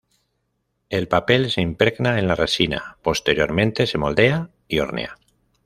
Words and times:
El 0.89 1.07
papel 1.07 1.51
se 1.51 1.61
impregna 1.61 2.17
en 2.17 2.27
la 2.27 2.33
resina, 2.33 2.97
posteriormente 3.03 3.85
se 3.85 3.99
moldea 3.99 4.49
y 4.67 4.79
hornea. 4.79 5.19